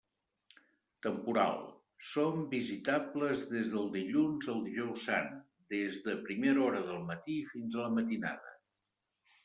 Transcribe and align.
Temporal: 1.05 1.59
són 2.13 2.39
visitables 2.55 3.45
des 3.51 3.69
del 3.75 3.87
dilluns 3.99 4.51
al 4.57 4.65
Dijous 4.71 5.07
Sant, 5.11 5.31
des 5.77 6.03
de 6.09 6.19
primera 6.27 6.69
hora 6.71 6.85
del 6.93 7.09
matí 7.15 7.41
fins 7.55 7.77
a 7.79 7.85
la 7.87 7.97
matinada. 8.01 8.61